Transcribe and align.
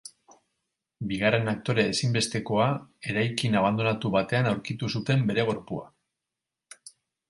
Bigarren 1.11 1.51
aktore 1.51 1.85
ezinbestekoa, 1.91 2.71
eraikin 3.13 3.61
abandonatu 3.63 4.15
batean 4.19 4.53
aurkitu 4.57 4.93
zuten 4.97 5.27
bere 5.33 5.49
gorpua. 5.55 5.91